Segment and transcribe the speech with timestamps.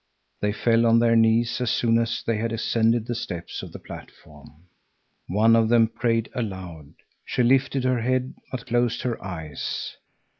[0.39, 3.77] They fell on their knees as soon as they had ascended the steps of the
[3.77, 4.63] platform.
[5.27, 6.95] One of them prayed aloud.
[7.23, 9.97] She lifted her head, but closed her eyes.